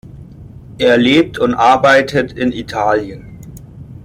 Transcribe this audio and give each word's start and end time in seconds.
Er 0.79 0.97
lebt 0.97 1.37
und 1.37 1.53
arbeitet 1.53 2.33
in 2.33 2.51
Italien. 2.51 3.37